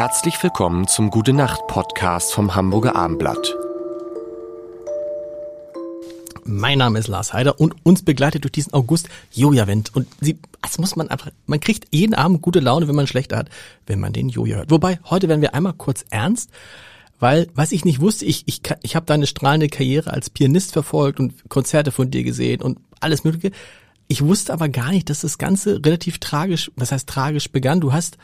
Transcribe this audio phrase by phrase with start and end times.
[0.00, 3.54] Herzlich willkommen zum Gute Nacht Podcast vom Hamburger Armblatt.
[6.44, 9.94] Mein Name ist Lars Heider und uns begleitet durch diesen August Joja-Wendt.
[9.94, 13.36] Und sie, das muss man einfach, man kriegt jeden Abend gute Laune, wenn man schlechter
[13.36, 13.50] hat,
[13.86, 14.70] wenn man den Joja hört.
[14.70, 16.48] Wobei, heute werden wir einmal kurz ernst,
[17.18, 21.20] weil, was ich nicht wusste, ich, ich, ich habe deine strahlende Karriere als Pianist verfolgt
[21.20, 23.54] und Konzerte von dir gesehen und alles Mögliche.
[24.08, 27.82] Ich wusste aber gar nicht, dass das Ganze relativ tragisch, was heißt tragisch begann.
[27.82, 28.16] Du hast,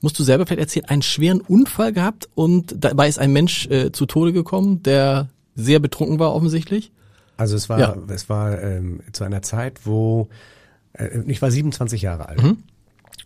[0.00, 3.92] musst du selber vielleicht erzählen, einen schweren Unfall gehabt und dabei ist ein Mensch äh,
[3.92, 6.92] zu Tode gekommen, der sehr betrunken war offensichtlich.
[7.36, 7.96] Also es war, ja.
[8.08, 10.28] es war ähm, zu einer Zeit, wo
[10.92, 12.42] äh, ich war 27 Jahre alt.
[12.42, 12.58] Mhm.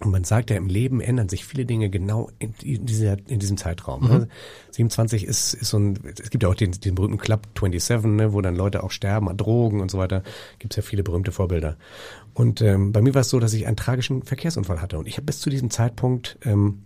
[0.00, 2.54] Und man sagt ja, im Leben ändern sich viele Dinge genau in,
[2.86, 4.02] dieser, in diesem Zeitraum.
[4.02, 4.08] Mhm.
[4.08, 4.28] Ne?
[4.70, 8.32] 27 ist, ist so ein, es gibt ja auch den, den berühmten Club 27, ne,
[8.32, 10.22] wo dann Leute auch sterben an Drogen und so weiter.
[10.58, 11.76] Gibt es ja viele berühmte Vorbilder.
[12.32, 14.98] Und ähm, bei mir war es so, dass ich einen tragischen Verkehrsunfall hatte.
[14.98, 16.82] Und ich habe bis zu diesem Zeitpunkt ähm,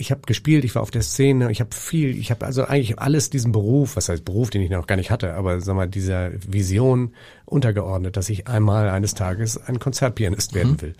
[0.00, 2.98] ich habe gespielt, ich war auf der Szene, ich habe viel, ich habe also eigentlich
[2.98, 5.88] alles diesem Beruf, was heißt Beruf, den ich noch gar nicht hatte, aber sag mal
[5.88, 7.12] dieser Vision
[7.44, 10.80] untergeordnet, dass ich einmal eines Tages ein Konzertpianist werden mhm.
[10.80, 10.94] will.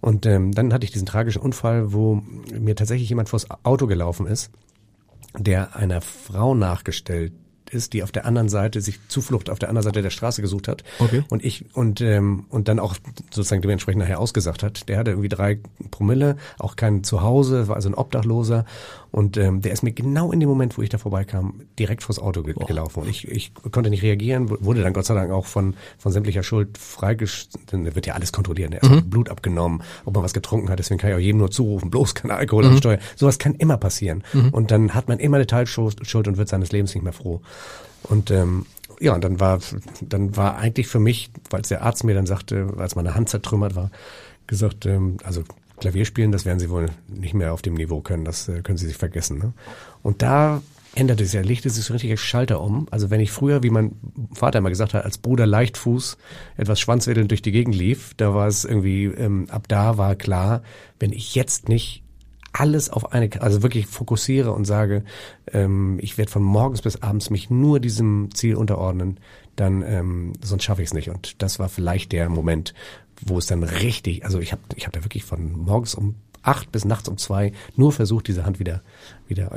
[0.00, 2.22] Und ähm, dann hatte ich diesen tragischen Unfall, wo
[2.58, 4.50] mir tatsächlich jemand vors Auto gelaufen ist,
[5.36, 7.32] der einer Frau nachgestellt
[7.70, 10.68] ist, die auf der anderen Seite sich Zuflucht auf der anderen Seite der Straße gesucht
[10.68, 10.84] hat.
[10.98, 11.22] Okay.
[11.28, 12.96] Und ich und ähm, und dann auch
[13.30, 14.88] sozusagen dementsprechend nachher ausgesagt hat.
[14.88, 15.58] Der hatte irgendwie drei
[15.90, 18.64] Promille, auch kein Zuhause, war also ein Obdachloser
[19.10, 22.18] und ähm, der ist mir genau in dem Moment, wo ich da vorbeikam, direkt vors
[22.18, 22.66] Auto ge Boah.
[22.66, 23.02] gelaufen.
[23.02, 26.42] Und ich, ich konnte nicht reagieren, wurde dann Gott sei Dank auch von, von sämtlicher
[26.42, 27.64] Schuld freigestellt.
[27.72, 28.74] Dann wird ja alles kontrolliert.
[28.74, 29.08] Er mhm.
[29.08, 30.78] Blut abgenommen, ob man was getrunken hat.
[30.78, 32.70] Deswegen kann ich auch jedem nur zurufen, bloß kein Alkohol mhm.
[32.70, 32.98] am Steuer.
[33.16, 34.22] Sowas kann immer passieren.
[34.32, 34.50] Mhm.
[34.50, 37.40] Und dann hat man immer eine Teilschuld und wird seines Lebens nicht mehr froh.
[38.04, 38.66] Und ähm,
[39.00, 39.60] ja, und dann war,
[40.00, 43.76] dann war eigentlich für mich, weil der Arzt mir dann sagte, als meine Hand zertrümmert
[43.76, 43.90] war,
[44.46, 45.44] gesagt, ähm, also
[45.78, 48.78] Klavier spielen, das werden sie wohl nicht mehr auf dem Niveau können, das äh, können
[48.78, 49.38] sie sich vergessen.
[49.38, 49.52] Ne?
[50.02, 50.62] Und da
[50.94, 52.88] änderte sich, legte sich so richtig Schalter um.
[52.90, 53.92] Also wenn ich früher, wie mein
[54.32, 56.16] Vater immer gesagt hat, als Bruder Leichtfuß
[56.56, 60.62] etwas schwanzwedelnd durch die Gegend lief, da war es irgendwie, ähm, ab da war klar,
[60.98, 62.02] wenn ich jetzt nicht
[62.52, 65.04] alles auf eine, also wirklich fokussiere und sage,
[65.52, 69.20] ähm, ich werde von morgens bis abends mich nur diesem Ziel unterordnen,
[69.56, 71.10] dann ähm, sonst schaffe ich es nicht.
[71.10, 72.74] Und das war vielleicht der Moment,
[73.20, 76.70] wo es dann richtig, also ich habe ich hab da wirklich von morgens um acht
[76.70, 78.82] bis nachts um zwei nur versucht, diese Hand wieder
[79.26, 79.52] wieder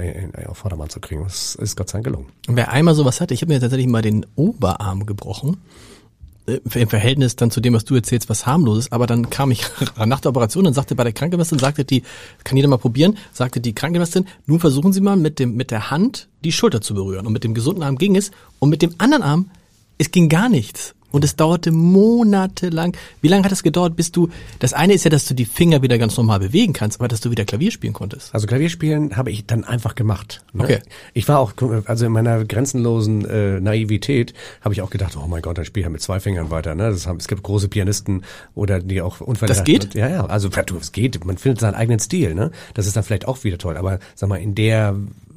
[0.48, 1.24] auf Vordermann zu kriegen.
[1.24, 2.28] Das ist Gott sei Dank gelungen.
[2.48, 5.58] Und wer einmal sowas hatte, ich habe mir tatsächlich mal den Oberarm gebrochen
[6.46, 9.64] im Verhältnis dann zu dem, was du erzählst, was harmloses, aber dann kam ich
[10.06, 12.04] nach der Operation und sagte bei der Krankenschwester, sagte die,
[12.44, 15.92] kann jeder mal probieren, sagte die Krankenschwester, nun versuchen Sie mal mit dem, mit der
[15.92, 18.96] Hand die Schulter zu berühren und mit dem gesunden Arm ging es und mit dem
[18.98, 19.52] anderen Arm,
[19.98, 20.96] es ging gar nichts.
[21.12, 22.96] Und es dauerte monatelang.
[23.22, 24.30] Wie lange hat es gedauert, bis du,
[24.60, 27.22] das eine ist ja, dass du die Finger wieder ganz normal bewegen kannst, aber dass
[27.22, 28.34] du wieder Klavier spielen konntest.
[28.34, 30.44] Also Klavier spielen habe ich dann einfach gemacht.
[30.54, 30.64] Ne?
[30.64, 30.80] Okay.
[31.14, 31.54] Ich war auch,
[31.86, 35.82] also in meiner grenzenlosen äh, Naivität habe ich auch gedacht, oh mein Gott, dann spiele
[35.82, 36.76] ich ja mit zwei Fingern weiter.
[36.76, 36.90] Ne?
[36.90, 38.24] Das haben, es gibt große Pianisten
[38.56, 39.94] oder die auch Unfälle Das geht?
[39.94, 41.24] Ja, ja, also es geht.
[41.26, 42.34] Man findet seinen eigenen Stil.
[42.36, 42.52] Ne?
[42.74, 43.78] Das ist dann vielleicht auch wieder toll.
[43.78, 44.96] Aber sag mal, in der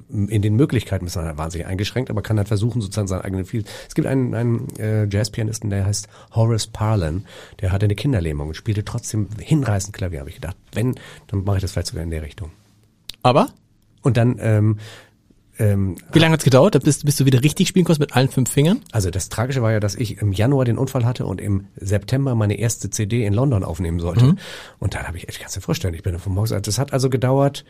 [0.09, 3.44] in den Möglichkeiten ist man halt wahnsinnig eingeschränkt, aber kann halt versuchen, sozusagen seinen eigenen
[3.44, 3.65] Feel.
[3.88, 7.25] Es gibt einen, einen äh, Jazzpianisten, der heißt Horace Parlan,
[7.60, 10.20] der hatte eine Kinderlähmung und spielte trotzdem hinreißend Klavier.
[10.20, 10.94] Habe ich gedacht, wenn,
[11.28, 12.50] dann mache ich das vielleicht sogar in der Richtung.
[13.22, 13.48] Aber?
[14.03, 14.78] Und dann ähm,
[15.59, 18.50] ähm, Wie lange hat's gedauert, bis, bis du wieder richtig spielen konntest mit allen fünf
[18.50, 18.81] Fingern?
[18.91, 22.34] Also das Tragische war ja, dass ich im Januar den Unfall hatte und im September
[22.34, 24.25] meine erste CD in London aufnehmen sollte.
[24.25, 24.38] Mhm.
[24.81, 27.09] Und dann habe ich, ich kannst dir vorstellen, ich bin von morgens, das hat also
[27.09, 27.65] gedauert,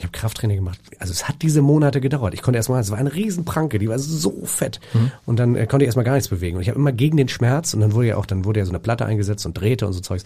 [0.00, 0.80] ich habe Krafttraining gemacht.
[0.98, 2.32] Also es hat diese Monate gedauert.
[2.32, 4.80] Ich konnte erstmal, es war eine Riesenpranke, die war so fett.
[4.94, 5.12] Mhm.
[5.26, 6.56] Und dann äh, konnte ich erstmal gar nichts bewegen.
[6.56, 8.64] Und ich habe immer gegen den Schmerz und dann wurde ja auch, dann wurde ja
[8.64, 10.24] so eine Platte eingesetzt und drehte und so Zeugs.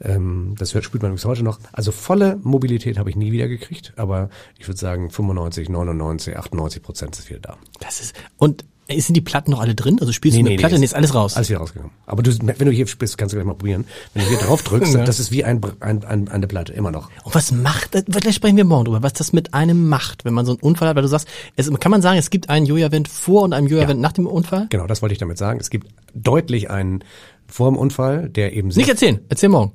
[0.00, 1.58] Ähm, das hört, spürt man bis heute noch.
[1.70, 6.82] Also volle Mobilität habe ich nie wieder gekriegt, aber ich würde sagen 95, 99, 98
[6.82, 7.58] Prozent ist wieder da.
[7.78, 8.64] Das ist, und
[8.98, 9.98] sind die Platten noch alle drin?
[10.00, 11.36] Also spielst nee, du mit nee, Platte, nee, ist alles raus?
[11.36, 11.92] Alles wieder rausgegangen.
[12.06, 13.84] Aber du, wenn du hier spielst, kannst du gleich mal probieren.
[14.14, 15.04] Wenn du hier drauf drückst, ja.
[15.04, 17.10] das ist wie ein, ein, ein, eine Platte, immer noch.
[17.24, 20.46] Und was macht, vielleicht sprechen wir morgen drüber, was das mit einem macht, wenn man
[20.46, 23.08] so einen Unfall hat, weil du sagst, es, kann man sagen, es gibt einen Joja-Event
[23.08, 24.02] vor und einen Joja-Event ja.
[24.02, 24.66] nach dem Unfall?
[24.70, 25.60] Genau, das wollte ich damit sagen.
[25.60, 27.04] Es gibt deutlich einen
[27.46, 29.72] vor dem Unfall, der eben Nicht erzählen, erzähl morgen.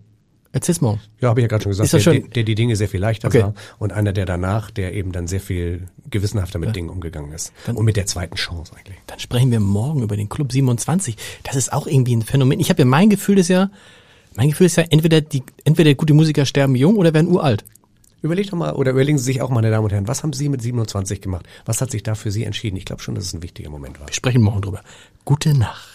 [0.55, 1.01] Erzähl's morgen.
[1.19, 3.27] Ja, habe ich ja gerade schon gesagt, der, der, der, die Dinge sehr viel leichter
[3.27, 3.41] okay.
[3.41, 6.71] sah und einer, der danach, der eben dann sehr viel gewissenhafter mit ja.
[6.73, 7.51] Dingen umgegangen ist.
[7.65, 8.97] Dann, und mit der zweiten Chance eigentlich.
[9.05, 11.17] Dann sprechen wir morgen über den Club 27.
[11.43, 12.61] Das ist auch irgendwie ein Phänomen.
[12.61, 13.69] Ich habe ja mein Gefühl ist ja,
[14.35, 17.65] mein Gefühl ist ja, entweder die, entweder gute Musiker sterben jung oder werden uralt.
[18.21, 20.47] Überlegt doch mal, oder überlegen Sie sich auch, meine Damen und Herren, was haben Sie
[20.47, 21.45] mit 27 gemacht?
[21.65, 22.77] Was hat sich da für Sie entschieden?
[22.77, 24.07] Ich glaube schon, dass es ein wichtiger Moment war.
[24.07, 24.83] Wir sprechen morgen drüber.
[25.25, 25.94] Gute Nacht.